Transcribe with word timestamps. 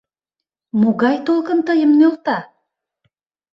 Могай 0.81 1.15
толкын 1.27 1.59
тыйым 1.67 1.91
нӧлта? 1.99 2.37